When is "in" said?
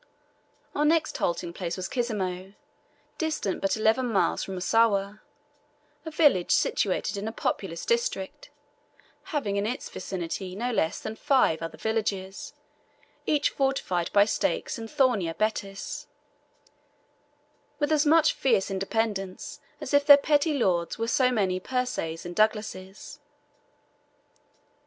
7.17-7.27, 9.57-9.67